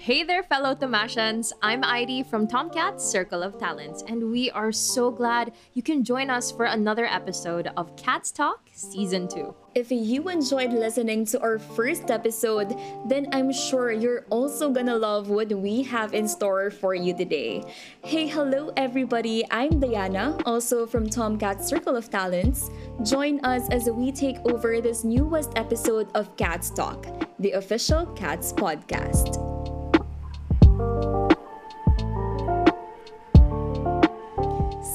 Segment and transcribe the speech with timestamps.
[0.00, 1.52] Hey there, fellow Tomashans.
[1.60, 6.30] I'm Heidi from Tomcat's Circle of Talents, and we are so glad you can join
[6.30, 9.54] us for another episode of Cats Talk Season 2.
[9.74, 12.74] If you enjoyed listening to our first episode,
[13.08, 17.62] then I'm sure you're also gonna love what we have in store for you today.
[18.02, 22.70] Hey, hello everybody, I'm Diana, also from Tomcat's Circle of Talents.
[23.04, 27.04] Join us as we take over this newest episode of Cats Talk,
[27.38, 29.49] the official Cats podcast.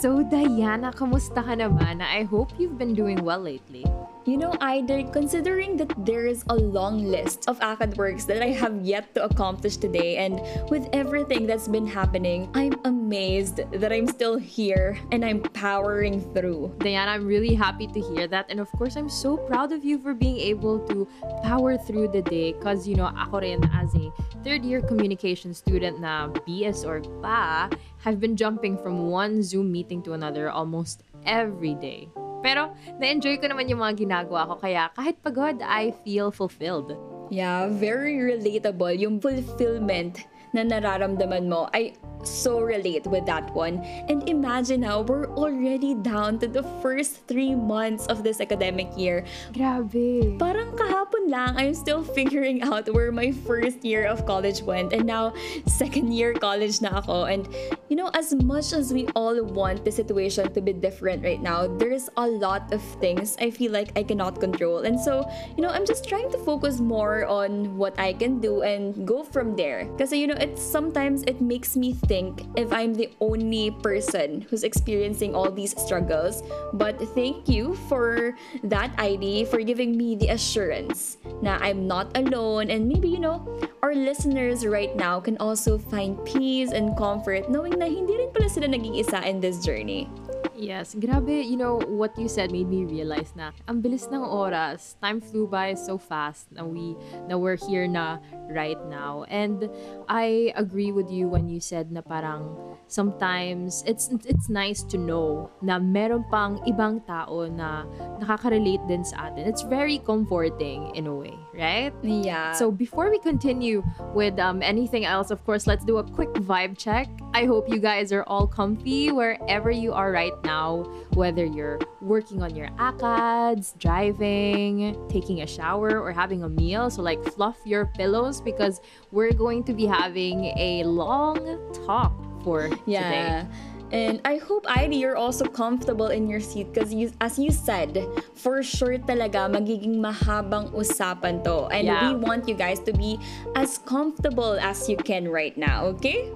[0.06, 1.98] So, Diana, kamusta ka naman?
[1.98, 3.90] I hope you've been doing well lately.
[4.26, 8.54] You know, either considering that there is a long list of ACAD works that I
[8.54, 14.06] have yet to accomplish today, and with everything that's been happening, I'm amazed that I'm
[14.06, 16.74] still here and I'm powering through.
[16.86, 18.46] Diana, I'm really happy to hear that.
[18.50, 21.10] And of course, I'm so proud of you for being able to
[21.42, 22.54] power through the day.
[22.54, 24.10] Because, you know, ako rin as a
[24.46, 27.70] third year communication student na BS or pa,
[28.06, 32.12] have been jumping from one Zoom meeting to another almost every day.
[32.44, 36.94] Pero na-enjoy ko naman yung mga ginagawa ko kaya kahit pagod, I feel fulfilled.
[37.34, 38.94] Yeah, very relatable.
[39.02, 41.68] Yung fulfillment na nararamdaman mo.
[41.74, 41.98] I
[42.28, 43.80] so relate with that one.
[44.10, 49.26] And imagine how we're already down to the first three months of this academic year.
[49.54, 50.40] Grabe.
[50.40, 54.94] Parang kahapon lang, I'm still figuring out where my first year of college went.
[54.94, 55.34] And now,
[55.66, 57.26] second year college na ako.
[57.26, 57.48] And,
[57.90, 61.68] you know, as much as we all want the situation to be different right now,
[61.68, 64.88] there's a lot of things I feel like I cannot control.
[64.88, 68.62] And so, you know, I'm just trying to focus more on what I can do
[68.62, 69.86] and go from there.
[69.86, 74.48] Because, you know, it's sometimes it makes me think think if I'm the only person
[74.48, 76.40] who's experiencing all these struggles.
[76.72, 78.32] But thank you for
[78.64, 82.72] that ID, for giving me the assurance na I'm not alone.
[82.72, 83.44] And maybe, you know,
[83.84, 88.48] our listeners right now can also find peace and comfort knowing na hindi rin pala
[88.48, 90.08] sila naging isa in this journey.
[90.56, 94.96] Yes, grabe, you know, what you said made me realize na ang bilis ng oras.
[95.02, 96.94] Time flew by so fast na we
[97.28, 99.26] na we're here na right now.
[99.28, 99.70] And
[100.08, 102.54] I agree with you when you said na parang
[102.88, 107.90] sometimes it's it's nice to know na meron pang ibang tao na
[108.22, 109.50] nakaka-relate din sa atin.
[109.50, 111.94] It's very comforting in a way, right?
[112.04, 112.54] Yeah.
[112.54, 113.82] So before we continue
[114.14, 117.10] with um, anything else, of course, let's do a quick vibe check.
[117.36, 120.88] I hope you guys are all comfy wherever you are right now,
[121.20, 126.90] whether you're working on your ACADS, driving, taking a shower, or having a meal.
[126.90, 128.80] So like fluff your pillows because
[129.12, 133.04] we're going to be having a long talk for yeah.
[133.04, 133.48] today.
[133.92, 138.00] And I hope, Ivy, you're also comfortable in your seat because you, as you said,
[138.34, 141.68] for sure talaga magiging mahabang usapan to.
[141.68, 142.16] And Yeah.
[142.16, 143.20] we want you guys to be
[143.60, 146.32] as comfortable as you can right now, okay?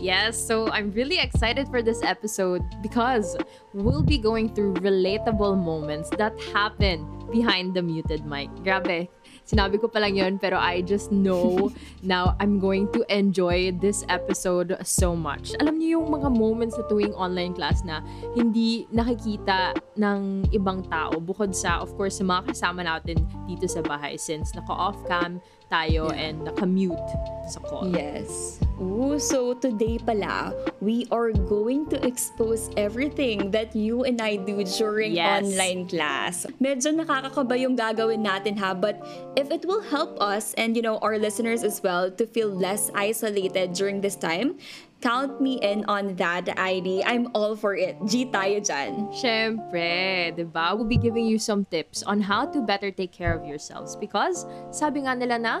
[0.00, 3.36] Yes, so I'm really excited for this episode because
[3.74, 8.50] we'll be going through relatable moments that happen behind the muted mic.
[8.62, 9.08] Grabe,
[9.46, 11.70] sinabi ko pa lang yun, pero I just know
[12.02, 15.54] now I'm going to enjoy this episode so much.
[15.62, 18.02] Alam niyo yung mga moments sa tuwing online class na
[18.34, 23.80] hindi nakikita ng ibang tao bukod sa, of course, sa mga kasama natin dito sa
[23.80, 25.38] bahay since naka-off cam
[25.70, 26.34] tayo Yeah.
[26.34, 27.08] and naka-mute
[27.46, 27.94] sa call.
[27.94, 28.58] Yes.
[28.82, 30.50] Ooh, so today pala,
[30.82, 35.46] we are going to expose everything that you and I do during Yes.
[35.46, 36.42] online class.
[36.58, 38.96] Medyo nakakakaba yung gagawin natin ha, but
[39.36, 42.90] if it will help us and you know our listeners as well to feel less
[42.94, 44.56] isolated during this time,
[45.04, 47.04] count me in on that ID.
[47.04, 47.96] I'm all for it.
[48.08, 49.12] G tayo dyan.
[49.12, 50.72] Siyempre, di ba?
[50.72, 54.48] We'll be giving you some tips on how to better take care of yourselves because
[54.72, 55.54] sabi nga nila na,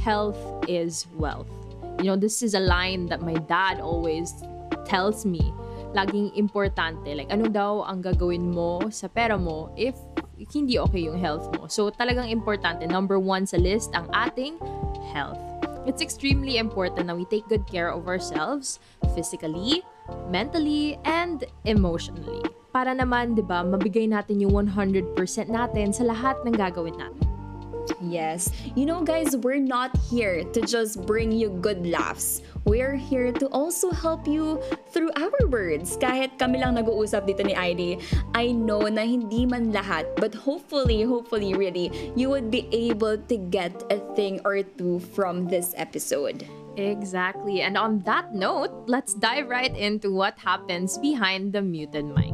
[0.00, 1.48] health is wealth.
[2.00, 4.32] You know, this is a line that my dad always
[4.88, 5.44] tells me.
[5.92, 7.12] Laging importante.
[7.12, 9.96] Like, ano daw ang gagawin mo sa pera mo if
[10.52, 11.68] hindi okay yung health mo.
[11.68, 12.88] So, talagang importante.
[12.88, 14.58] Number one sa list, ang ating
[15.12, 15.38] health.
[15.82, 18.78] It's extremely important that we take good care of ourselves
[19.18, 19.82] physically,
[20.30, 22.38] mentally, and emotionally.
[22.70, 25.12] Para naman, di ba, mabigay natin yung 100%
[25.50, 27.31] natin sa lahat ng gagawin natin.
[28.00, 28.50] Yes.
[28.74, 32.42] You know, guys, we're not here to just bring you good laughs.
[32.64, 35.96] We're here to also help you through our words.
[35.98, 37.98] Kahit kami lang nag-uusap dito ni ID,
[38.34, 43.36] I know na hindi man lahat, but hopefully, hopefully, really, you would be able to
[43.50, 46.46] get a thing or two from this episode.
[46.76, 47.60] Exactly.
[47.60, 52.32] And on that note, let's dive right into what happens behind the muted mic.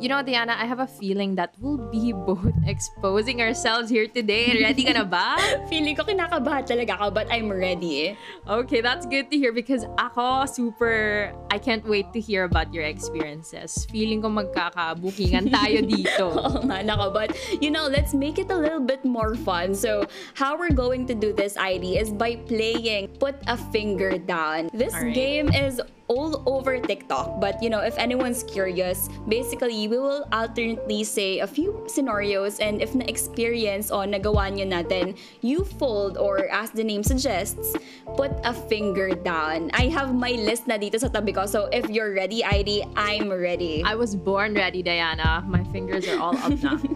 [0.00, 4.62] You know, Diana, I have a feeling that we'll be both exposing ourselves here today.
[4.62, 5.36] Ready ka na ba?
[5.70, 8.16] Feeling ko kinakabahan talaga ako, but I'm ready.
[8.46, 12.84] Okay, that's good to hear because ako super, I can't wait to hear about your
[12.84, 13.86] experiences.
[13.90, 16.34] Feeling ko magkakabukingan tayo dito.
[16.34, 17.14] Oo nga, nako.
[17.14, 19.74] But, you know, let's make it a little bit more fun.
[19.74, 24.70] So, how we're going to do this ID is by playing Put a Finger Down.
[24.74, 25.14] This Alright.
[25.14, 27.40] game is all over TikTok.
[27.40, 32.82] But, you know, if anyone's curious, basically, we will alternately say a few scenarios and
[32.82, 37.76] if na-experience o nagawa nyo natin, you fold or as the name suggests,
[38.16, 39.70] put a finger down.
[39.74, 41.46] I have my list na dito sa tabi ko.
[41.46, 43.82] So, if you're ready, ID, I'm ready.
[43.84, 45.44] I was born ready, Diana.
[45.46, 46.78] My fingers are all up na.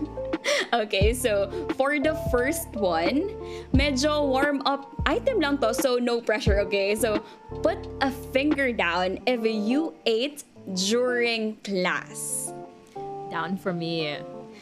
[0.73, 3.32] Okay, so for the first one,
[3.73, 6.94] medyo warm up item lang to, so no pressure, okay?
[6.94, 7.25] So
[7.62, 10.44] put a finger down if you ate
[10.75, 12.53] during class.
[13.31, 14.19] Down for me.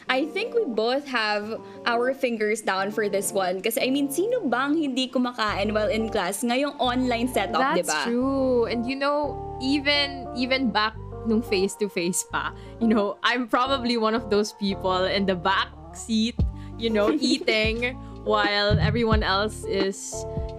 [0.08, 3.60] I think we both have our fingers down for this one.
[3.60, 7.90] Kasi I mean, sino bang hindi kumakain while in class ngayong online setup, di That's
[7.90, 8.02] ba?
[8.06, 8.70] true.
[8.70, 10.94] And you know, even even back
[11.26, 15.34] nung face to face pa, you know, I'm probably one of those people in the
[15.34, 16.36] back seat,
[16.78, 17.96] you know, eating
[18.26, 20.12] while everyone else is,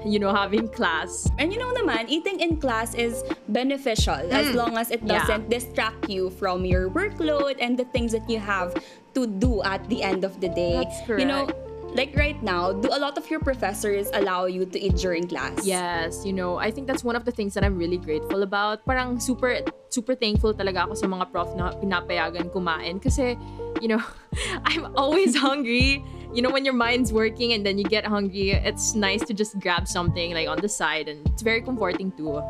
[0.05, 1.27] you know, having class.
[1.37, 5.11] And you know naman, eating in class is beneficial as long as it Mm.
[5.11, 5.19] Yeah.
[5.19, 8.71] doesn't distract you from your workload and the things that you have
[9.15, 10.79] to do at the end of the day.
[10.79, 11.66] That's You know, correct.
[11.95, 15.65] Like right now, do a lot of your professors allow you to eat during class?
[15.65, 18.85] Yes, you know, I think that's one of the things that I'm really grateful about.
[18.85, 23.39] Parang super super thankful talaga ako sa mga prof na pinapayagan kumain kasi
[23.81, 24.01] you know,
[24.65, 26.03] I'm always hungry.
[26.33, 29.57] You know, when your mind's working and then you get hungry, it's nice to just
[29.59, 32.43] grab something like on the side and it's very comforting too.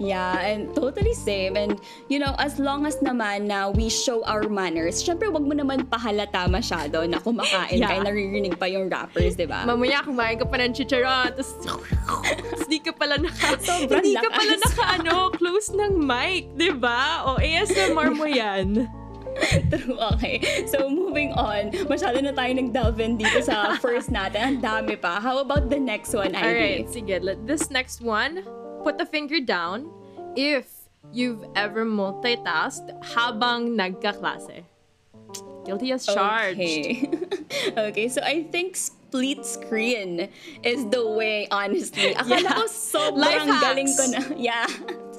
[0.00, 1.56] Yeah, and totally same.
[1.56, 1.76] And,
[2.08, 5.84] you know, as long as naman na we show our manners, syempre wag mo naman
[5.92, 8.00] pahalata masyado na kumakain Yeah.
[8.00, 9.68] ka, naririnig pa yung rappers, di ba?
[9.68, 14.28] Mamaya kumain ka pa ng chicharon, tapos tapos di ka pala naka, Sobrang hindi ka
[14.32, 17.28] pala naka, ano, close ng mic, di ba?
[17.28, 18.88] O ASMR mo yan.
[19.70, 20.40] True, okay.
[20.66, 21.70] So, moving on.
[21.86, 24.38] Masyado na tayo nag-delve in dito sa first natin.
[24.38, 25.20] Ang dami pa.
[25.20, 26.44] How about the next one, Ivy?
[26.46, 27.16] Alright, sige.
[27.22, 28.42] Let, this next one,
[28.82, 29.88] put the finger down
[30.36, 30.66] if
[31.12, 34.64] you've ever multitasked habang nagkaklase.
[35.64, 36.56] Guilty as charged.
[36.58, 37.04] Okay.
[37.92, 40.28] okay, so I think split screen
[40.64, 42.16] is the way, honestly.
[42.16, 42.56] Akala Yeah.
[42.56, 44.20] ko sobrang galing ko na.
[44.40, 44.66] Yeah.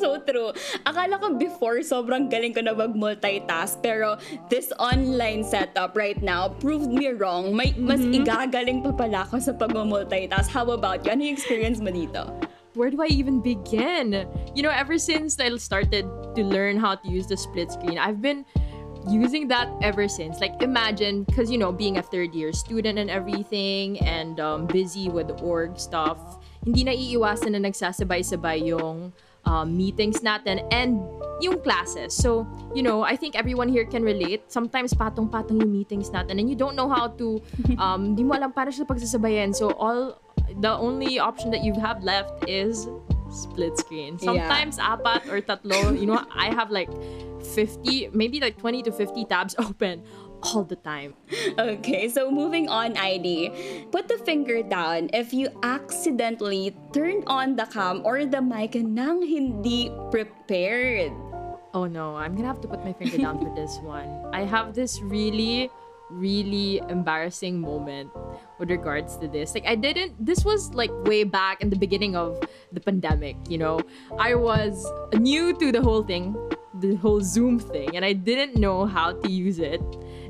[0.01, 0.49] So true.
[0.81, 4.17] Akala ko before sobrang galing ko na mag-multitask pero
[4.49, 7.53] this online setup right now proved me wrong.
[7.53, 8.25] May mas Mm-hmm.
[8.25, 10.49] igagaling pa pala ako sa pag-multitask.
[10.49, 11.13] How about you?
[11.13, 12.25] Ano yung experience mo dito?
[12.73, 14.25] Where do I even begin?
[14.57, 18.23] You know, ever since I started to learn how to use the split screen, I've
[18.23, 18.41] been
[19.05, 20.39] using that ever since.
[20.39, 25.11] Like, imagine, because, you know, being a third year student and everything, and um, busy
[25.11, 29.11] with org stuff, hindi na iiwasan na nagsasabay-sabay yung
[29.45, 30.99] um, meetings natin and
[31.41, 32.13] yung classes.
[32.13, 32.45] So,
[32.75, 34.51] you know, I think everyone here can relate.
[34.51, 37.41] Sometimes patong-patong yung meetings natin and you don't know how to,
[37.81, 39.55] um, di mo alam paano siya pagsasabayan.
[39.55, 40.21] So, all,
[40.61, 42.87] the only option that you have left is
[43.31, 44.19] split screen.
[44.19, 44.27] Yeah.
[44.27, 45.97] Sometimes apat or tatlo.
[45.97, 46.91] You know, I have like
[47.41, 50.03] 50, maybe like 20 to 50 tabs open
[50.43, 51.13] all the time.
[51.59, 53.87] Okay, so moving on, ID.
[53.91, 58.95] Put the finger down if you accidentally turn on the cam or the mic and
[58.95, 61.11] nang hindi prepared.
[61.73, 64.09] Oh no, I'm gonna have to put my finger down for this one.
[64.33, 65.69] I have this really,
[66.09, 68.11] really embarrassing moment
[68.59, 69.53] with regards to this.
[69.53, 72.39] Like, I didn't, this was like way back in the beginning of
[72.71, 73.81] the pandemic, you know?
[74.19, 76.35] I was new to the whole thing,
[76.79, 79.81] the whole Zoom thing, and I didn't know how to use it.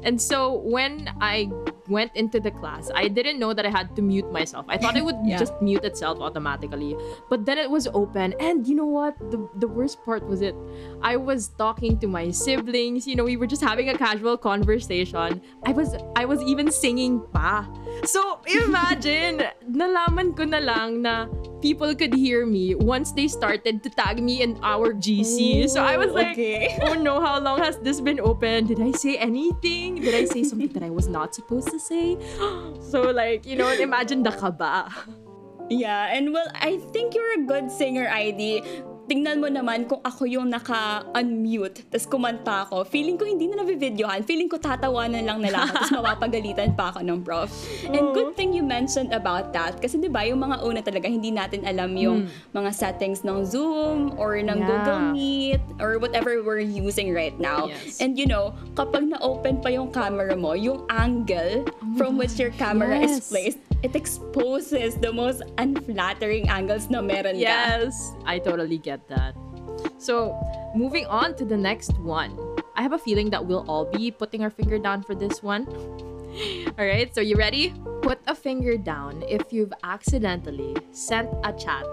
[0.04, 1.50] And so when I
[1.88, 4.66] went into the class, I didn't know that I had to mute myself.
[4.70, 5.38] I thought it would Yeah.
[5.38, 6.96] just mute itself automatically.
[7.30, 8.34] But then it was open.
[8.40, 9.18] And you know what?
[9.32, 10.56] The, the worst part was it.
[11.02, 13.08] I was talking to my siblings.
[13.08, 15.42] You know, we were just having a casual conversation.
[15.66, 17.68] I was I was even singing pa.
[18.06, 21.28] So imagine, nalaman ko na lang na
[21.62, 25.70] people could hear me once they started to tag me in our GC.
[25.70, 26.78] so I was like, okay.
[26.82, 28.66] oh no, how long has this been open?
[28.66, 30.02] Did I say anything?
[30.02, 32.18] Did I say something that I was not supposed to say?
[32.82, 34.94] so like, you know, imagine the kaba.
[35.70, 38.64] Yeah, and well, I think you're a good singer, ID.
[39.12, 44.24] Tingnan mo naman kung ako yung naka-unmute, tapos kumanta ako, feeling ko hindi na nabibidyohan,
[44.24, 47.52] feeling ko tatawanan lang nila ako, tapos mapapagalitan pa ako ng prof.
[47.92, 51.28] And good thing you mentioned about that, kasi di ba yung mga una talaga, hindi
[51.28, 54.70] natin alam yung mga settings ng Zoom, or ng Yeah.
[54.70, 57.66] Google Meet, or whatever we're using right now.
[57.68, 58.00] Yes.
[58.00, 61.68] And you know, kapag na-open pa yung camera mo, yung angle
[62.00, 63.28] from which your camera is Yes.
[63.28, 67.42] placed, it exposes the most unflattering angles na meron ka.
[67.42, 69.34] Yes, I totally get that.
[69.98, 70.38] So,
[70.76, 72.38] moving on to the next one.
[72.76, 75.68] I have a feeling that we'll all be putting our finger down for this one.
[76.80, 77.74] All right, so you ready?
[78.02, 81.84] Put a finger down if you've accidentally sent a chat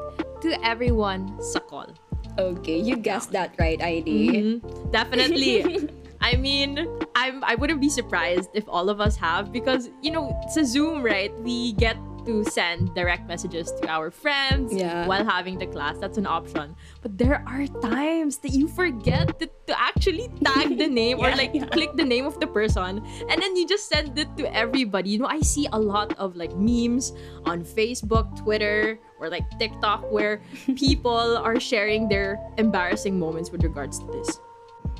[0.41, 1.91] to everyone sa call.
[2.39, 4.63] Okay, you guessed that right, ID.
[4.63, 5.91] Mhm, Definitely.
[6.21, 10.39] I mean, I'm I wouldn't be surprised if all of us have because you know,
[10.45, 11.33] it's a Zoom, right?
[11.41, 11.97] We get
[12.27, 15.07] to send direct messages to our friends Yeah.
[15.07, 15.97] while having the class.
[15.97, 16.77] That's an option.
[17.01, 21.55] But there are times that you forget to, to actually tag the name or like
[21.55, 21.65] yeah.
[21.73, 25.09] click the name of the person and then you just send it to everybody.
[25.11, 27.15] You know, I see a lot of like memes
[27.47, 30.43] on Facebook, Twitter, or like TikTok where
[30.77, 34.39] people are sharing their embarrassing moments with regards to this.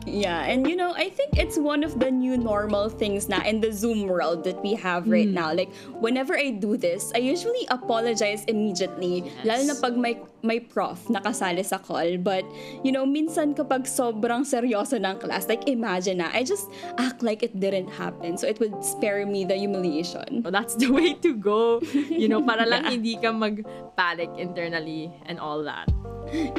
[0.09, 3.61] Yeah, and you know, I think it's one of the new normal things na in
[3.61, 5.53] the Zoom world that we have right now.
[5.53, 5.69] Like,
[6.01, 9.29] whenever I do this, I usually apologize immediately.
[9.29, 9.45] Yes.
[9.45, 12.17] Lalo na pag may, may prof nakasali sa call.
[12.19, 12.49] But,
[12.83, 17.43] you know, minsan kapag sobrang seryoso ng class, like imagine na, I just act like
[17.43, 18.39] it didn't happen.
[18.39, 20.43] So it would spare me the humiliation.
[20.43, 21.81] So that's the way to go.
[22.09, 22.95] You know, para lang Yeah.
[22.95, 25.91] hindi ka mag-panic internally and all that.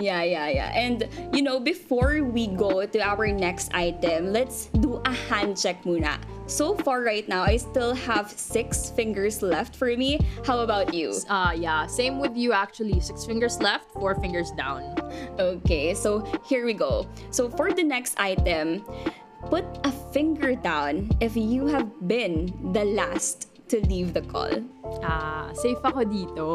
[0.02, 0.74] Yeah, yeah, yeah.
[0.74, 5.84] And, you know, before we go to our next item, let's do a hand check
[5.84, 6.20] muna.
[6.46, 10.20] So far right now, I still have six fingers left for me.
[10.46, 11.14] How about you?
[11.30, 13.00] Uh, yeah, same with you actually.
[13.00, 14.98] Six fingers left, four fingers down.
[15.40, 17.08] Okay, so here we go.
[17.32, 18.84] So for the next item,
[19.50, 24.52] put a finger down if you have been the last to leave the call.
[25.06, 26.50] Ah, safe ako dito.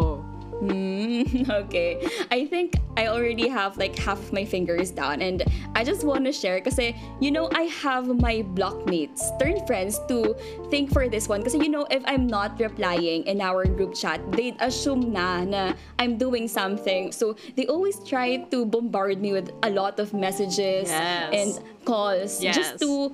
[0.63, 0.94] Hmm,
[1.51, 2.07] okay.
[2.31, 5.43] I think I already have like half my fingers down and
[5.75, 10.35] I just want to share kasi you know I have my blockmates, turn friends to
[10.71, 14.21] think for this one kasi you know if I'm not replying in our group chat,
[14.33, 17.11] they'd assume na na I'm doing something.
[17.11, 21.31] So they always try to bombard me with a lot of messages Yes.
[21.33, 21.51] and
[21.85, 22.57] calls Yes.
[22.57, 23.13] just to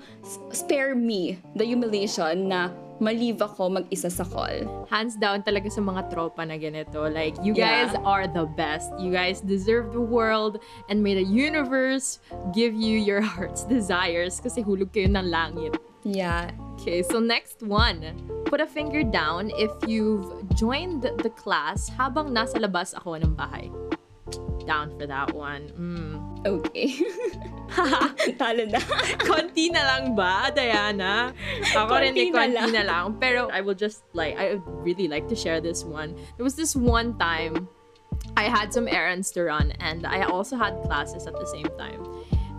[0.53, 4.87] spare me the humiliation na ma-leave ako mag-isa sa call.
[4.93, 7.01] Hands down talaga sa mga tropa na ganito.
[7.09, 7.89] Like, you Yeah.
[7.91, 8.93] guys are the best.
[9.01, 10.61] You guys deserve the world
[10.93, 12.21] and may the universe
[12.53, 15.75] give you your heart's desires kasi hulog kayo ng langit.
[16.05, 16.53] Yeah.
[16.81, 18.17] Okay, so next one.
[18.49, 20.25] Put a finger down if you've
[20.57, 23.69] joined the class habang nasa labas ako ng bahay.
[24.65, 25.69] Down for that one.
[25.77, 26.17] Mm.
[26.41, 26.97] Okay.
[28.41, 28.81] Talo na.
[29.29, 31.37] konti na lang ba, Diana?
[31.77, 32.71] Ako rin Konti na lang.
[32.73, 33.05] na lang.
[33.21, 36.17] Pero I will just like, I would really like to share this one.
[36.37, 37.69] There was this one time,
[38.37, 42.01] I had some errands to run and I also had classes at the same time.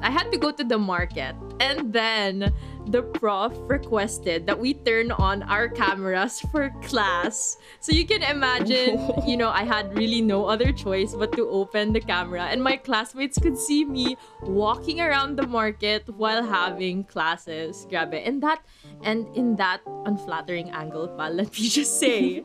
[0.01, 2.51] I had to go to the market and then
[2.87, 7.57] the prof requested that we turn on our cameras for class.
[7.79, 11.93] So you can imagine, you know, I had really no other choice but to open
[11.93, 17.85] the camera and my classmates could see me walking around the market while having classes.
[17.89, 18.21] Grabe.
[18.25, 18.65] And that
[19.03, 22.43] and in that unflattering angle pa, let me just say.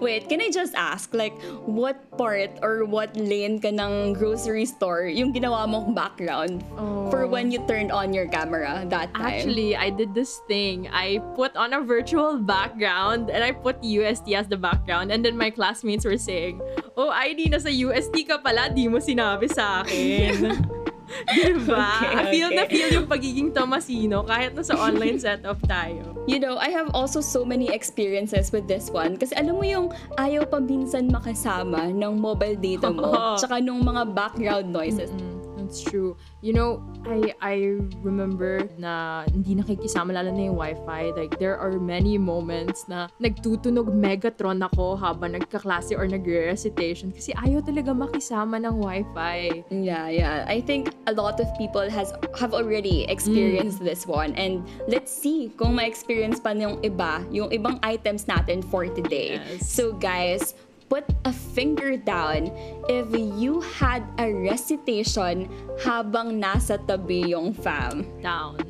[0.00, 1.34] Wait, can I just ask, like,
[1.66, 6.62] what part or what lane ka ng grocery store yung ginawa mong background
[7.10, 7.30] for Oh.
[7.32, 9.26] when you turned on your camera that time?
[9.40, 10.86] Actually, I did this thing.
[10.92, 15.10] I put on a virtual background and I put UST as the background.
[15.10, 16.60] And then my classmates were saying,
[16.96, 20.60] Oh, ID, nasa UST ka pala, di mo sinabi sa akin.
[21.36, 21.76] diba?
[21.76, 22.76] Okay, I feel na okay.
[22.76, 26.16] feel yung pagiging Tomasino kahit nasa online setup tayo.
[26.30, 29.18] You know, I have also so many experiences with this one.
[29.18, 33.10] Kasi alam mo yung ayaw pa minsan makasama ng mobile data mo.
[33.40, 35.10] Tsaka nung mga background noises.
[35.10, 35.41] Mm,
[35.72, 36.12] that's true.
[36.44, 41.16] You know, I I remember na hindi nakikisama lalo na yung wifi.
[41.16, 47.64] Like, there are many moments na nagtutunog Megatron ako habang nagkaklase or nagre-recitation kasi ayaw
[47.64, 49.64] talaga makisama ng wifi.
[49.72, 50.44] Yeah, yeah.
[50.44, 54.36] I think a lot of people has have already experienced this one.
[54.36, 59.40] And let's see kung ma-experience pa yung iba, yung ibang items natin for today.
[59.40, 59.72] Yes.
[59.72, 60.52] So guys,
[60.92, 62.52] put a finger down
[62.84, 65.48] if you had a recitation
[65.80, 68.04] habang nasa tabi yung fam.
[68.20, 68.60] Down.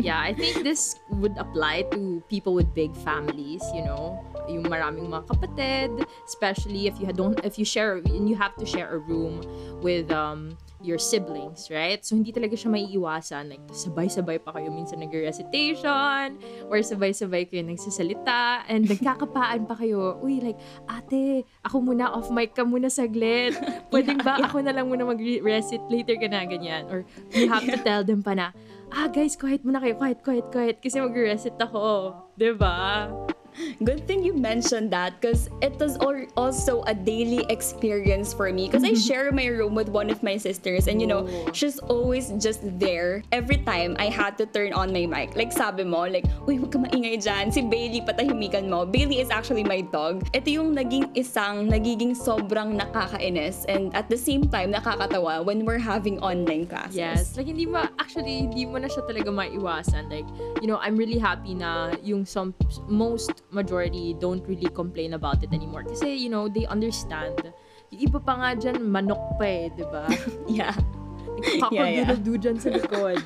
[0.00, 4.16] yeah, I think this would apply to people with big families, you know.
[4.48, 5.90] yung maraming mga kapatid,
[6.26, 9.38] especially if you don't if you share and you have to share a room
[9.78, 12.02] with um your siblings, right?
[12.02, 13.48] So, hindi talaga siya maiiwasan.
[13.48, 16.36] Like, sabay-sabay pa kayo minsan nag-recitation
[16.68, 20.18] or sabay-sabay kayo nagsasalita and nagkakapaan pa kayo.
[20.20, 20.58] Uy, like,
[20.90, 23.54] ate, ako muna off mic ka muna saglit.
[23.94, 26.90] Pwedeng ba ako na lang muna mag-recite later ka na, ganyan.
[26.90, 28.50] Or you have to tell them pa na,
[28.92, 29.94] ah, guys, quiet muna kayo.
[29.96, 30.76] Quiet, quiet, quiet.
[30.82, 32.12] Kasi mag-recite ako.
[32.58, 33.08] ba?
[33.84, 38.66] Good thing you mentioned that because it was al- also a daily experience for me
[38.68, 41.52] because I share my room with one of my sisters and you know, Oh.
[41.52, 45.36] she's always just there every time I had to turn on my mic.
[45.36, 47.52] Like sabi mo, like, uy, huwag ka maingay dyan.
[47.52, 48.86] Si Bailey, patahimikan mo.
[48.88, 50.24] Bailey is actually my dog.
[50.32, 55.80] Ito yung naging isang, nagiging sobrang nakakainis and at the same time, nakakatawa when we're
[55.82, 56.96] having online classes.
[56.96, 57.36] Yes.
[57.36, 60.08] Like, hindi mo, actually, hindi mo na siya talaga maiwasan.
[60.08, 60.26] Like,
[60.62, 62.54] you know, I'm really happy na yung some,
[62.88, 65.84] most majority don't really complain about it anymore.
[65.84, 67.52] Kasi, you know, they understand.
[67.92, 70.08] Yung iba pa nga dyan, manok pa eh, di ba?
[70.48, 70.74] Yeah.
[71.42, 73.24] Kakagulado dyan sa likod.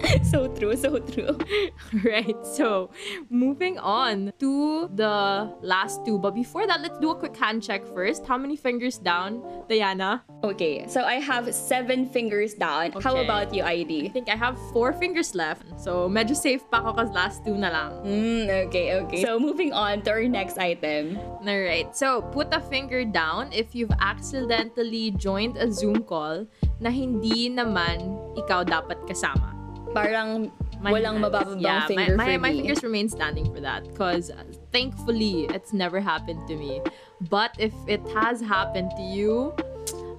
[0.22, 1.36] so true, so true.
[2.04, 2.36] right.
[2.44, 2.90] So,
[3.30, 6.18] moving on to the last two.
[6.18, 8.26] But before that, let's do a quick hand check first.
[8.26, 10.22] How many fingers down, Diana?
[10.44, 12.92] Okay, so I have seven fingers down.
[13.00, 13.24] How Okay.
[13.24, 14.08] about you, I ID?
[14.10, 15.64] think I have four fingers left.
[15.80, 17.90] So, medyo safe pa ako kasi last two na lang.
[18.04, 19.22] Mm, okay, okay.
[19.24, 21.16] So moving on to our next item.
[21.42, 26.44] Alright, so put a finger down if you've accidentally joined a Zoom call
[26.80, 29.55] na hindi naman ikaw dapat kasama.
[29.96, 33.88] Parang My walang hands- mabababang yeah, finger my, my, my fingers remain standing for that
[33.88, 36.84] because uh, thankfully it's never happened to me.
[37.32, 39.56] But if it has happened to you,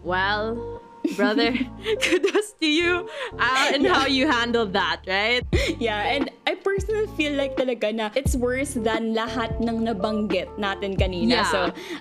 [0.01, 0.76] well,
[1.15, 1.53] brother,
[2.03, 5.45] kudos to you uh, and how you handled that, right?
[5.77, 10.97] Yeah, and I personally feel like talaga na it's worse than lahat ng nabanggit natin
[10.97, 11.45] kanina.
[11.45, 11.51] Yeah.
[11.51, 11.59] So,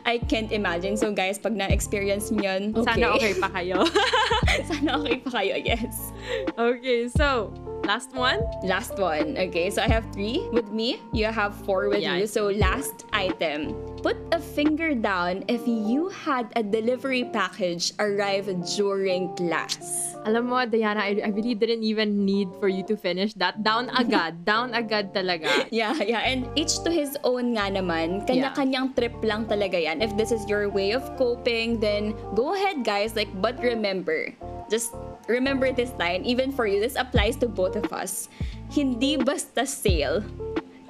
[0.08, 0.96] I can't imagine.
[0.96, 2.86] So, guys, pag na-experience niyo yun, okay.
[2.94, 3.82] Sana okay pa kayo.
[4.70, 6.14] Sana okay pa kayo, yes.
[6.58, 7.50] okay, so
[7.84, 8.40] last one.
[8.62, 9.36] Last one.
[9.36, 11.02] Okay, so I have three with me.
[11.12, 12.16] You have four with Yeah.
[12.16, 12.26] you.
[12.26, 13.74] So last item.
[14.06, 18.46] Put a finger down if you had a delivery package arrive
[18.78, 20.14] during class.
[20.22, 23.66] Alam mo, Diana, I, I really didn't even need for you to finish that.
[23.66, 24.44] Down agad.
[24.46, 25.50] down agad talaga.
[25.74, 26.22] Yeah, yeah.
[26.22, 28.22] And each to his own nga naman.
[28.30, 29.98] Kanya-kanyang trip lang talaga yan.
[29.98, 33.18] If this is your way of coping, then go ahead, guys.
[33.18, 34.30] Like, but remember,
[34.70, 34.94] just
[35.26, 36.22] remember this line.
[36.22, 38.30] Even for you, this applies to both of us.
[38.70, 40.22] Hindi basta sale,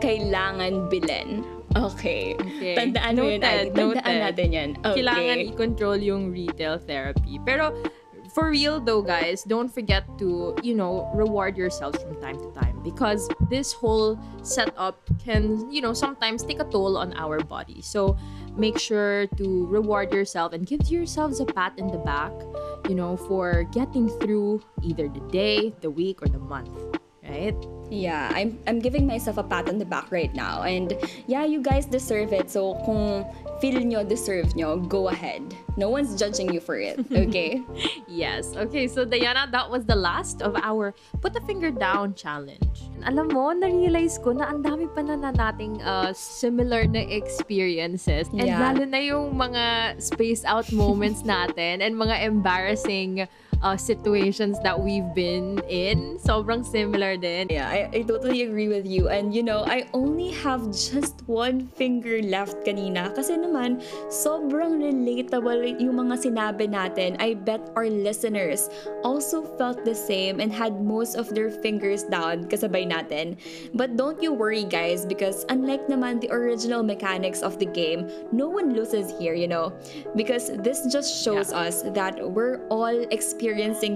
[0.04, 1.55] kailangan bilhin.
[1.76, 2.34] Okay.
[2.40, 2.74] Okay.
[2.74, 3.40] Tandaan mo yun.
[3.40, 4.24] Noted, Tandaan noted.
[4.24, 4.70] natin yan.
[4.80, 5.04] Okay.
[5.04, 7.36] Kailangan i-control yung retail therapy.
[7.44, 7.76] Pero,
[8.32, 12.80] for real though, guys, don't forget to, you know, reward yourselves from time to time.
[12.80, 17.82] Because this whole setup can, you know, sometimes take a toll on our body.
[17.82, 18.16] So,
[18.56, 22.32] make sure to reward yourself and give yourselves a pat in the back,
[22.88, 26.72] you know, for getting through either the day, the week, or the month.
[27.26, 27.58] Right?
[27.90, 30.62] Yeah, I'm I'm giving myself a pat on the back right now.
[30.66, 30.92] And
[31.30, 32.50] yeah, you guys deserve it.
[32.50, 33.22] So kung
[33.62, 35.42] feel nyo deserve nyo, go ahead.
[35.78, 37.62] No one's judging you for it, okay?
[38.08, 38.56] Yes.
[38.56, 42.88] Okay, so Diana, that was the last of our Put the Finger Down challenge.
[43.04, 48.28] Alam mo, na-realize ko na ang dami pa na na nating uh, similar na experiences.
[48.32, 48.60] And Yeah.
[48.60, 53.28] lalo na yung mga space out moments natin and mga embarrassing
[53.62, 56.18] uh, situations that we've been in.
[56.20, 57.48] Sobrang similar din.
[57.48, 59.08] Yeah, I, I totally agree with you.
[59.08, 63.14] And you know, I only have just one finger left kanina.
[63.14, 63.80] Kasi naman,
[64.12, 67.16] sobrang relatable yung mga sinabi natin.
[67.18, 68.68] I bet our listeners
[69.04, 73.36] also felt the same and had most of their fingers down kasabay natin.
[73.74, 78.48] But don't you worry guys, because unlike naman the original mechanics of the game, no
[78.48, 79.72] one loses here, you know?
[80.14, 83.45] Because this just shows us that we're all experiencing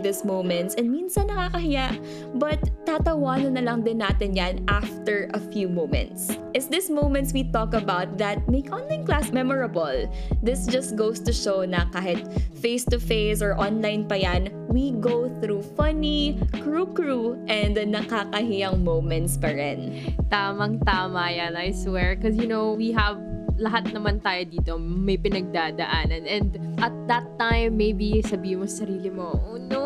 [0.02, 1.98] these moments and minsan nakakahiya,
[2.38, 6.30] but tatawanan na lang din natin yan after a few moments.
[6.54, 10.06] It's these moments we talk about that make online class memorable.
[10.42, 12.22] This just goes to show na kahit
[12.60, 20.14] face-to-face or online pa yan, we go through funny, crew-crew, and nakakahiyang moments pa rin.
[20.30, 22.14] Tamang-tama yan, I swear.
[22.14, 23.18] Because, you know, we have
[23.60, 26.24] lahat naman tayo dito may pinagdadaanan.
[26.24, 29.84] And at that time, maybe sabi mo sa sarili mo, oh no,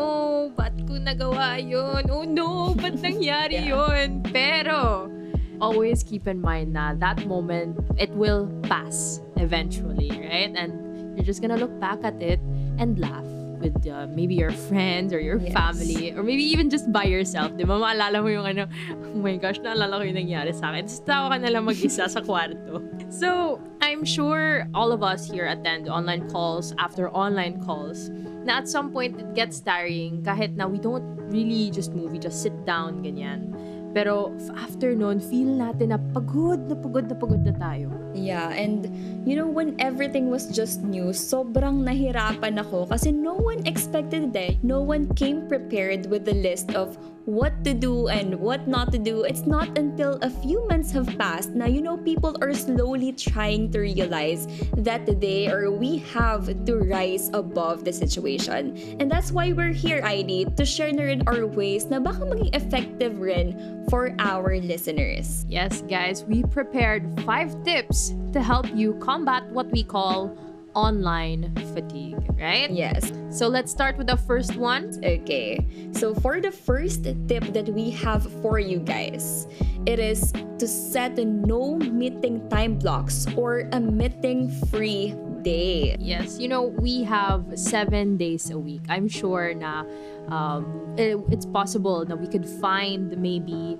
[0.55, 2.07] ba't ko nagawa yun?
[2.07, 3.75] Oh no, ba't nangyari Yeah.
[3.75, 4.23] yun?
[4.31, 5.11] Pero,
[5.59, 10.55] always keep in mind na that moment, it will pass eventually, right?
[10.55, 10.71] And
[11.19, 12.39] you're just gonna look back at it
[12.79, 13.34] and laugh.
[13.59, 15.53] With uh, maybe your friends or your Yes.
[15.53, 17.51] family or maybe even just by yourself.
[17.55, 17.75] Di ba?
[17.77, 18.63] Maalala mo yung ano,
[19.15, 20.85] oh my gosh, naalala ko yung nangyari sa akin.
[20.87, 22.81] Tapos tawa ka na lang mag-isa sa kwarto.
[23.15, 28.09] So, I'm sure all of us here attend online calls after online calls
[28.43, 32.19] na at some point it gets tiring kahit na we don't really just move, we
[32.19, 33.53] just sit down, ganyan.
[33.95, 37.87] Pero after nun, feel natin na pagod na pagod na pagod na tayo.
[38.11, 38.91] Yeah, and
[39.23, 44.59] you know, when everything was just new, sobrang nahirapan ako kasi no one expected it.
[44.67, 48.97] No one came prepared with the list of what to do and what not to
[48.97, 49.23] do.
[49.23, 53.71] It's not until a few months have passed now, you know, people are slowly trying
[53.71, 58.77] to realize that they or we have to rise above the situation.
[58.99, 62.53] And that's why we're here, ID, to share na rin our ways na baka maging
[62.53, 65.45] effective rin for our listeners.
[65.49, 70.37] Yes, guys, we prepared five tips to help you combat what we call
[70.75, 72.69] online fatigue, right?
[72.69, 73.11] Yes.
[73.31, 74.91] So let's start with the first one.
[75.03, 75.59] Okay,
[75.91, 79.47] so for the first tip that we have for you guys,
[79.85, 85.95] it is to set no meeting time blocks or a meeting free day.
[85.99, 88.81] Yes, you know, we have seven days a week.
[88.89, 89.83] I'm sure na
[90.27, 90.65] um,
[90.97, 93.77] it- it's possible that we could find maybe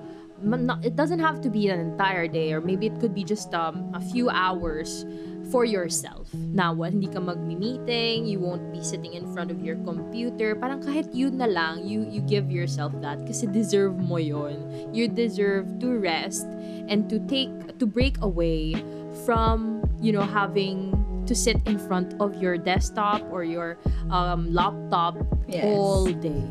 [0.83, 3.89] it doesn't have to be an entire day or maybe it could be just um,
[3.95, 5.05] a few hours
[5.51, 6.27] for yourself.
[6.33, 10.55] Na what, hindi ka magmi-meeting, you won't be sitting in front of your computer.
[10.55, 14.61] Parang kahit yun na lang, you, you give yourself that kasi deserve mo yun.
[14.93, 16.47] You deserve to rest
[16.89, 18.75] and to take, to break away
[19.25, 20.93] from, you know, having
[21.25, 23.77] to sit in front of your desktop or your
[24.09, 25.65] um, laptop Yes.
[25.65, 26.41] all day.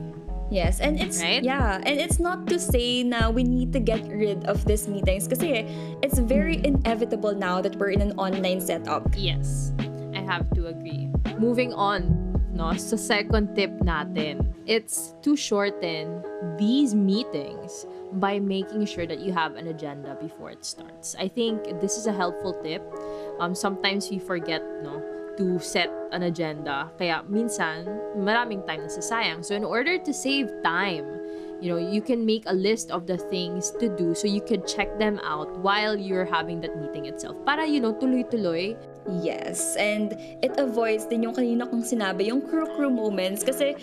[0.51, 1.43] Yes, and it's Right?
[1.43, 5.27] yeah, and it's not to say now we need to get rid of these meetings
[5.27, 5.67] kasi
[6.05, 9.09] it's very inevitable now that we're in an online setup.
[9.17, 9.73] Yes,
[10.15, 11.11] I have to agree.
[11.41, 16.23] Moving on, no, sa second tip natin, it's to shorten
[16.55, 17.87] these meetings
[18.23, 21.19] by making sure that you have an agenda before it starts.
[21.19, 22.85] I think this is a helpful tip.
[23.43, 25.03] Um, sometimes we forget, no,
[25.37, 26.91] to set an agenda.
[26.99, 27.87] Kaya minsan,
[28.19, 29.45] maraming time nasasayang.
[29.45, 31.07] So in order to save time,
[31.61, 34.61] you know, you can make a list of the things to do so you can
[34.67, 37.35] check them out while you're having that meeting itself.
[37.47, 38.77] Para, you know, tuloy-tuloy.
[39.21, 43.77] Yes, and it avoids din yung kanina kong sinabi, yung crew-crew moments kasi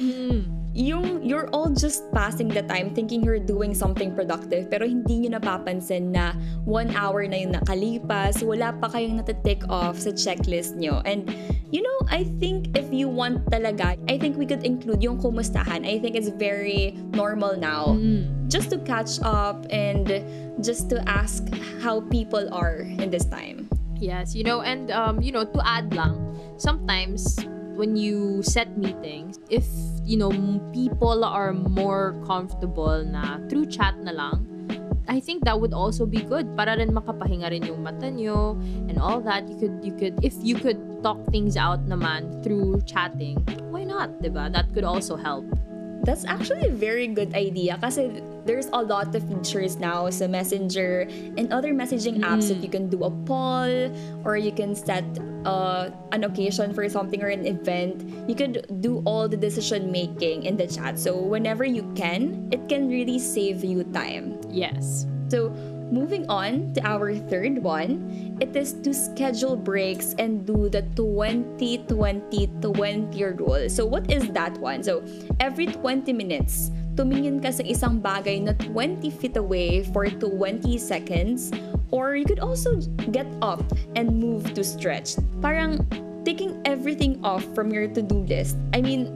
[0.73, 5.35] yung you're all just passing the time thinking you're doing something productive pero hindi nyo
[5.35, 6.31] napapansin na
[6.63, 11.03] one hour na yung nakalipas, wala pa kayong natatick off sa checklist nyo.
[11.03, 11.27] And
[11.71, 15.87] you know, I think if you want talaga, I think we could include yung kumustahan.
[15.87, 17.99] I think it's very normal now.
[18.47, 20.23] Just to catch up and
[20.59, 21.47] just to ask
[21.79, 23.71] how people are in this time.
[24.01, 26.17] Yes, you know, and um, you know, to add lang,
[26.57, 27.37] sometimes
[27.77, 29.63] when you set meetings, if
[30.05, 30.31] you know
[30.73, 34.51] people are more comfortable na through chat na lang,
[35.07, 38.55] I think that would also be good para rin makapahinga rin yung mata nyo
[38.87, 39.49] and all that.
[39.49, 43.41] You could you could if you could talk things out naman through chatting,
[43.73, 44.47] why not, 'di ba?
[44.47, 45.43] That could also help.
[46.01, 51.05] That's actually a very good idea kasi there's a lot of features now sa Messenger
[51.37, 53.69] and other messaging apps that you can do a poll
[54.25, 55.05] or you can set
[55.45, 58.07] uh, an occasion for something or an event.
[58.27, 60.99] You could do all the decision making in the chat.
[60.99, 64.39] So whenever you can, it can really save you time.
[64.49, 65.05] Yes.
[65.31, 65.55] So,
[65.95, 73.39] moving on to our third one, it is to schedule breaks and do the 20-20-20
[73.39, 73.69] rule.
[73.69, 74.83] So, what is that one?
[74.83, 75.05] So,
[75.39, 76.71] every 20 minutes,
[77.01, 81.49] tumingin ka sa isang bagay na 20 feet away for 20 seconds.
[81.89, 82.77] Or you could also
[83.09, 83.65] get up
[83.97, 85.17] and move to stretch.
[85.41, 85.81] Parang
[86.21, 88.55] taking everything off from your to-do list.
[88.77, 89.09] I mean,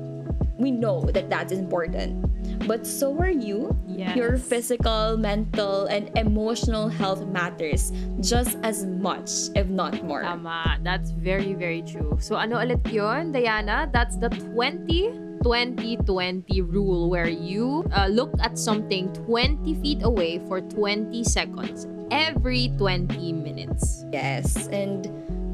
[0.58, 2.26] we know that that's important.
[2.66, 3.78] But so are you.
[3.86, 4.18] Yes.
[4.18, 10.26] Your physical, mental, and emotional health matters just as much, if not more.
[10.26, 10.82] Tama.
[10.82, 12.18] That's very, very true.
[12.20, 13.88] So ano ulit yun, Diana?
[13.94, 20.60] That's the 20 20-20 rule where you uh, look at something 20 feet away for
[20.60, 24.06] 20 seconds every 20 minutes.
[24.10, 25.06] Yes, and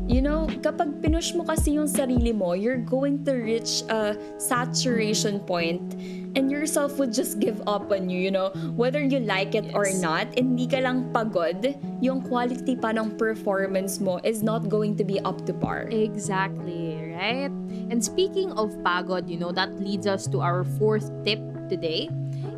[0.07, 5.39] you know, kapag pinush mo kasi yung sarili mo, you're going to reach a saturation
[5.43, 5.95] point
[6.35, 8.51] and yourself would just give up on you, you know.
[8.75, 10.03] Whether you like it or Yes.
[10.03, 11.63] not, hindi ka lang pagod,
[12.03, 15.87] yung quality pa ng performance mo is not going to be up to par.
[15.91, 17.60] Exactly, right?
[17.91, 22.07] And speaking of pagod, you know, that leads us to our fourth tip today.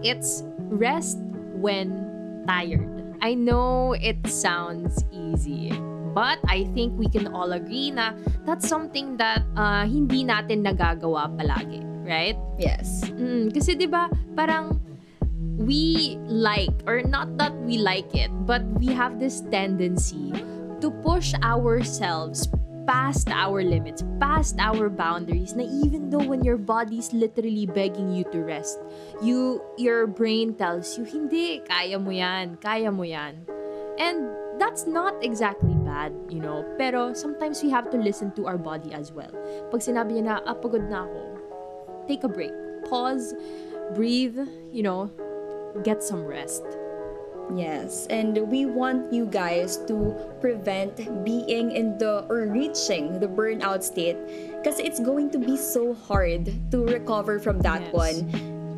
[0.06, 1.18] It's rest
[1.58, 2.86] when tired.
[3.18, 5.74] I know it sounds easy,
[6.14, 8.14] but I think we can all agree na
[8.46, 11.94] that's something that uh, hindi natin nagagawa palagi.
[12.04, 12.38] right?
[12.60, 13.08] Yes.
[13.08, 14.78] Mm, kasi 'di ba, parang
[15.58, 20.32] we like or not that we like it, but we have this tendency
[20.84, 22.52] to push ourselves
[22.86, 28.24] past our limits, past our boundaries na even though when your body's literally begging you
[28.32, 28.80] to rest,
[29.22, 33.48] you your brain tells you hindi, kaya mo 'yan, kaya mo 'yan.
[34.00, 34.28] And
[34.60, 36.66] that's not exactly bad, you know.
[36.78, 39.32] Pero sometimes we have to listen to our body as well.
[39.70, 41.22] Pag sinabi niya na, ah, pagod na ako,
[42.10, 42.54] take a break.
[42.90, 43.38] Pause,
[43.94, 44.38] breathe,
[44.74, 45.08] you know,
[45.86, 46.66] get some rest.
[47.52, 53.84] Yes, and we want you guys to prevent being in the or reaching the burnout
[53.84, 54.16] state
[54.64, 57.94] because it's going to be so hard to recover from that Yes.
[57.94, 58.18] one.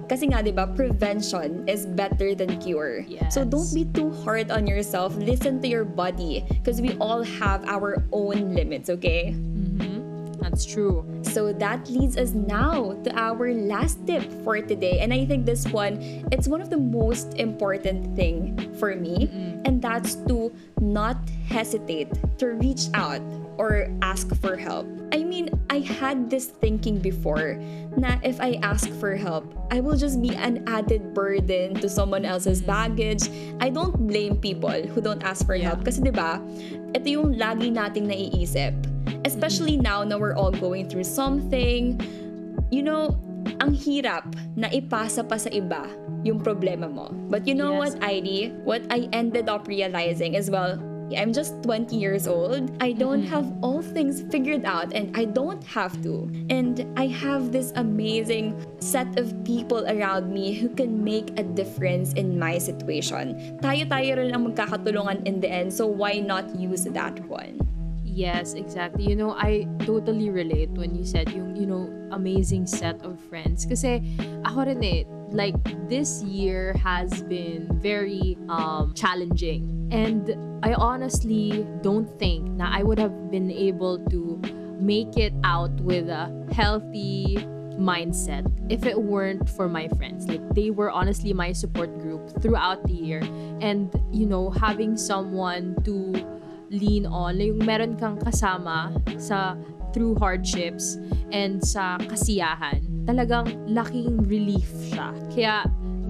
[0.05, 3.01] Kasi nga, di ba, prevention is better than cure.
[3.09, 3.33] Yes.
[3.33, 5.17] So don't be too hard on yourself.
[5.17, 9.33] Listen to your body because we all have our own limits, okay?
[10.45, 11.01] That's true.
[11.25, 15.01] So that leads us now to our last tip for today.
[15.01, 15.97] And I think this one,
[16.29, 19.25] it's one of the most important thing for me.
[19.65, 21.17] And that's to not
[21.49, 23.25] hesitate to reach out
[23.57, 24.85] or ask for help.
[25.09, 27.57] I mean, I had this thinking before
[27.97, 32.21] na if I ask for help, I will just be an added burden to someone
[32.21, 33.33] else's baggage.
[33.57, 35.73] I don't blame people who don't ask for Yeah.
[35.73, 36.37] help kasi 'di ba?
[36.93, 38.94] Ito yung lagi nating naiisip.
[39.25, 41.99] Especially now na we're all going through something.
[42.71, 43.17] You know,
[43.61, 45.85] ang hirap na ipasa pa sa iba
[46.25, 47.13] yung problema mo.
[47.29, 47.93] But you know Yes.
[47.95, 48.53] what, Heidi?
[48.65, 50.81] What I ended up realizing as well,
[51.13, 52.73] I'm just 20 years old.
[52.81, 56.25] I don't have all things figured out and I don't have to.
[56.49, 62.17] And I have this amazing set of people around me who can make a difference
[62.17, 63.37] in my situation.
[63.61, 67.61] Tayo-tayo rin ang magkakatulungan in the end, so why not use that one?
[68.15, 69.03] Yes, exactly.
[69.03, 73.67] You know, I totally relate when you said yung, you know, amazing set of friends.
[73.67, 73.99] Kasi
[74.47, 75.03] ako rin eh,
[75.35, 75.59] like
[75.91, 79.91] this year has been very um, challenging.
[79.91, 80.31] And
[80.63, 84.39] I honestly don't think na I would have been able to
[84.79, 87.35] make it out with a healthy
[87.75, 90.23] mindset if it weren't for my friends.
[90.23, 93.19] Like they were honestly my support group throughout the year.
[93.59, 96.15] And you know, having someone to
[96.79, 99.55] lean on, yung meron kang kasama sa
[99.95, 100.99] through hardships
[101.31, 105.15] and sa kasiyahan, talagang laking relief siya.
[105.31, 105.55] Kaya,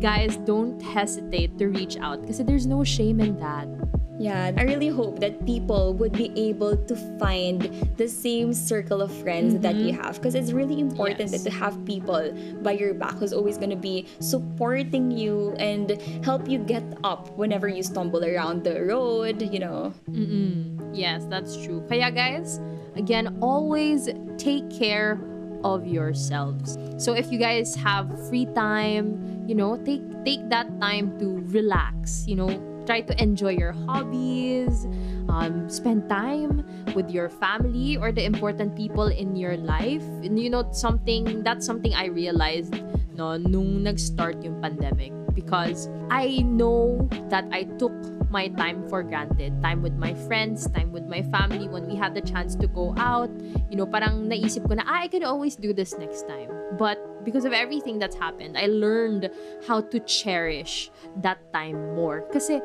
[0.02, 3.70] guys, don't hesitate to reach out kasi there's no shame in that.
[4.18, 9.12] Yeah, I really hope that people would be able to find the same circle of
[9.12, 10.02] friends that you mm-hmm.
[10.04, 11.32] have because it's really important Yes.
[11.32, 16.00] that to have people by your back who's always going to be supporting you and
[16.24, 19.94] help you get up whenever you stumble around the road, you know.
[20.10, 20.80] Mm-mm.
[20.94, 21.84] Yes, that's true.
[21.90, 22.62] Kaya guys,
[22.96, 25.20] again, always take care
[25.64, 26.78] of yourselves.
[26.98, 32.24] So if you guys have free time, you know, take take that time to relax,
[32.28, 34.86] you know, try to enjoy your hobbies,
[35.28, 40.06] um, spend time with your family or the important people in your life.
[40.24, 42.74] And you know, something that's something I realized
[43.16, 47.96] no nung nag-start yung pandemic because I know that I took
[48.36, 49.56] my time for granted.
[49.64, 52.92] Time with my friends, time with my family when we had the chance to go
[53.00, 53.32] out.
[53.72, 56.52] You know, parang naisip ko na, ah, I can always do this next time.
[56.76, 59.32] But because of everything that's happened, I learned
[59.64, 60.92] how to cherish
[61.24, 62.28] that time more.
[62.36, 62.60] Kasi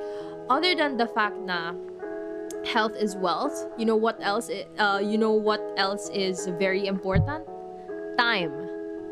[0.51, 1.79] other than the fact na
[2.67, 7.47] health is wealth, you know what else uh, you know what else is very important?
[8.19, 8.51] Time.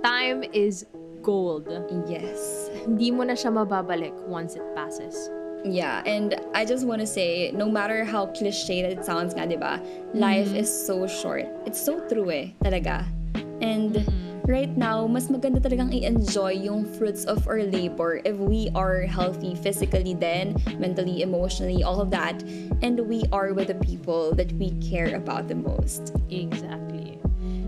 [0.02, 0.90] Time is
[1.22, 1.70] gold.
[2.10, 2.66] Yes.
[2.82, 5.30] Hindi mo na siya mababalik once it passes.
[5.64, 9.46] Yeah, and I just want to say, no matter how cliche that it sounds nga,
[9.46, 9.82] di ba?
[10.14, 11.46] Life is so short.
[11.66, 13.04] It's so true eh, talaga.
[13.60, 14.06] And
[14.46, 19.58] right now, mas maganda talagang i-enjoy yung fruits of our labor if we are healthy
[19.58, 22.40] physically then, mentally, emotionally, all of that.
[22.80, 26.14] And we are with the people that we care about the most.
[26.30, 27.18] Exactly.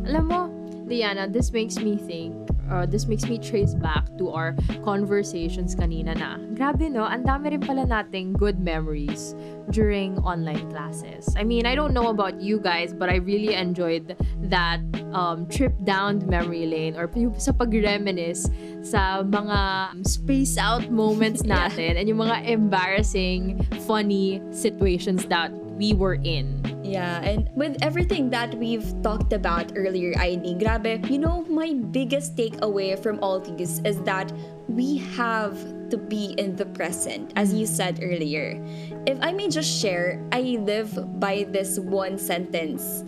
[0.07, 0.41] Alam mo,
[0.87, 2.33] Liana, this makes me think,
[2.71, 4.55] uh, this makes me trace back to our
[4.87, 9.35] conversations kanina na, grabe no, ang dami rin pala nating good memories
[9.71, 11.29] during online classes.
[11.37, 14.17] I mean, I don't know about you guys, but I really enjoyed
[14.51, 14.81] that
[15.13, 18.51] um, trip down memory lane or sa pag-reminisce
[18.83, 19.59] sa mga
[20.07, 21.67] space out moments Yeah.
[21.67, 26.61] natin and yung mga embarrassing, funny situations that we were in.
[26.85, 32.37] Yeah, and with everything that we've talked about earlier, ID, grabe, you know, my biggest
[32.37, 34.31] takeaway from all these is that
[34.69, 35.57] we have
[35.89, 38.61] to be in the present, as you said earlier.
[39.07, 43.03] If I may just share, I live by this one sentence.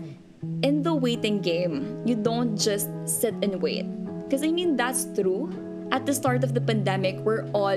[0.62, 3.84] In the waiting game, you don't just sit and wait.
[4.24, 5.52] Because I mean, that's true.
[5.92, 7.76] At the start of the pandemic, we're all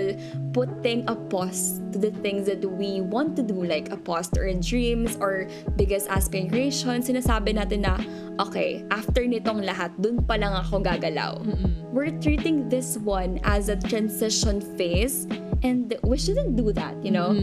[0.55, 4.39] putting a pause to the things that we want to do, like a pause to
[4.39, 7.11] our dreams or biggest aspirations.
[7.11, 7.99] Sinasabi natin na,
[8.39, 11.43] okay, after nitong lahat, dun pa lang ako gagalaw.
[11.91, 15.27] We're treating this one as a transition phase
[15.59, 17.35] and we shouldn't do that, you know?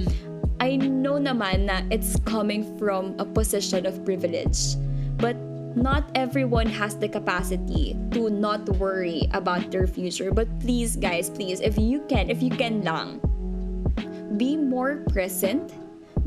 [0.56, 4.80] I know naman na it's coming from a position of privilege.
[5.20, 5.36] But
[5.76, 10.30] not everyone has the capacity to not worry about their future.
[10.32, 13.20] But please, guys, please, if you can, if you can lang,
[14.36, 15.72] be more present,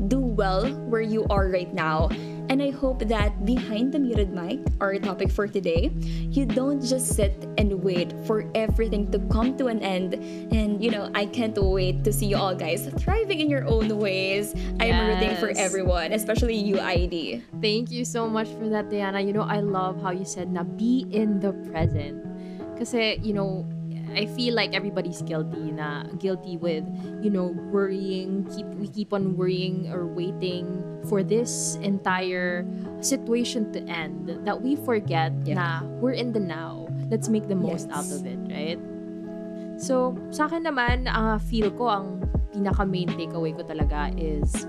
[0.08, 2.08] do well where you are right now.
[2.48, 5.90] And I hope that behind the muted mic, our topic for today,
[6.30, 10.14] you don't just sit and wait for everything to come to an end.
[10.54, 13.88] And, you know, I can't wait to see you all guys thriving in your own
[13.98, 14.54] ways.
[14.78, 17.42] I'm rooting for everyone, especially you, ID.
[17.60, 19.20] Thank you so much for that, Diana.
[19.20, 22.22] You know, I love how you said na be in the present.
[22.78, 23.66] Kasi, you know,
[24.16, 26.88] I feel like everybody's guilty na guilty with,
[27.20, 28.48] you know, worrying.
[28.48, 32.64] Keep we keep on worrying or waiting for this entire
[33.04, 35.60] situation to end that we forget Yeah.
[35.60, 35.66] na
[36.00, 36.88] we're in the now.
[37.12, 37.94] Let's make the most Yes.
[37.94, 38.80] out of it, right?
[39.76, 42.24] So, sa akin naman, ah, feel ko ang
[42.56, 44.64] pinaka main takeaway ko talaga is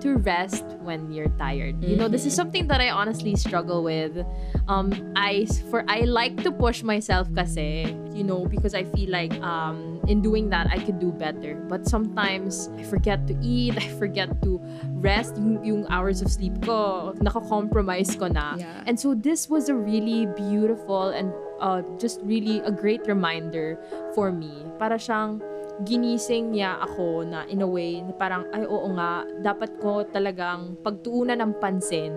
[0.00, 1.82] to rest when you're tired.
[1.82, 4.24] You know, this is something that I honestly struggle with.
[4.68, 9.32] Um, I for I like to push myself kasi, you know, because I feel like
[9.42, 11.54] um in doing that I could do better.
[11.68, 14.60] But sometimes I forget to eat, I forget to
[14.98, 15.36] rest.
[15.36, 18.56] Yung, yung hours of sleep ko, nako-compromise ko na.
[18.56, 18.82] Yeah.
[18.86, 23.78] And so this was a really beautiful and uh, just really a great reminder
[24.14, 24.64] for me.
[24.78, 25.44] Para siyang
[25.84, 30.74] ginising niya ako na in a way na parang ay oo nga dapat ko talagang
[30.82, 32.14] pagtuunan ng pansin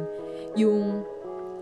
[0.57, 1.05] yung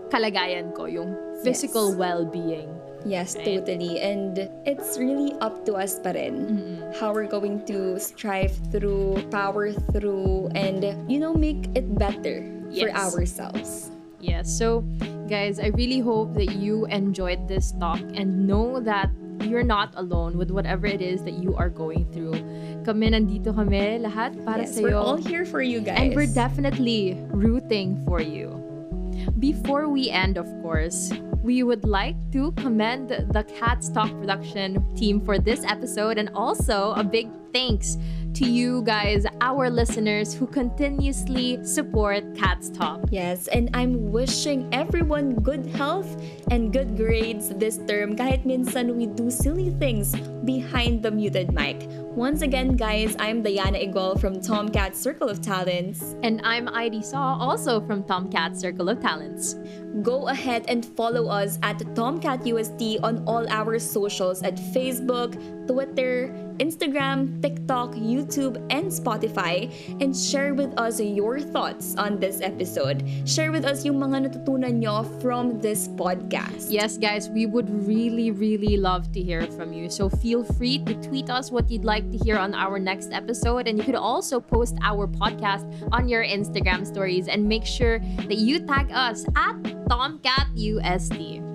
[0.08, 1.12] kalagayan ko yung
[1.44, 1.98] physical Yes.
[1.98, 3.64] well-being Yes, Right.
[3.64, 3.96] totally.
[3.96, 4.36] And
[4.68, 10.52] it's really up to us pa rin how we're going to strive through, power through,
[10.52, 12.44] and, you know, make it better
[12.76, 13.00] for Yes.
[13.16, 13.88] ourselves.
[14.20, 14.52] Yes.
[14.52, 14.84] So,
[15.32, 19.08] guys, I really hope that you enjoyed this talk and know that
[19.42, 22.38] you're not alone with whatever it is that you are going through.
[22.84, 25.98] Kami nandito kami lahat para yes, sa we're all here for you guys.
[25.98, 28.56] And we're definitely rooting for you.
[29.38, 35.20] Before we end, of course, we would like to commend the Cats Talk production team
[35.20, 37.96] for this episode and also a big thanks
[38.34, 43.00] to you guys, our listeners who continuously support Cats Talk.
[43.10, 46.08] Yes, and I'm wishing everyone good health
[46.50, 50.14] and good grades this term kahit minsan we do silly things
[50.44, 51.82] behind the muted mic.
[52.14, 56.16] Once again, guys, I'm Diana Igol from Tomcat Circle of Talents.
[56.22, 59.54] And I'm Heidi Saw, also from Tomcat Circle of Talents.
[60.02, 65.34] Go ahead and follow us at Tomcat UST on all our socials at Facebook,
[65.66, 69.66] Twitter, Instagram, TikTok, YouTube, and Spotify
[70.00, 73.02] and share with us your thoughts on this episode.
[73.24, 76.70] Share with us yung mga natutunan nyo from this podcast.
[76.70, 79.90] Yes, guys, we would really, really love to hear from you.
[79.90, 83.66] So feel free to tweet us what you'd like to hear on our next episode.
[83.66, 87.98] And you could also post our podcast on your Instagram stories and make sure
[88.28, 89.56] that you tag us at
[89.90, 91.50] TomcatUSD.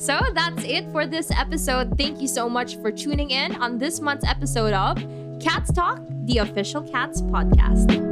[0.00, 1.98] So that's it for this episode.
[1.98, 4.96] Thank you so much for tuning in on this month's episode of
[5.40, 8.09] Cats Talk, the official Cats podcast.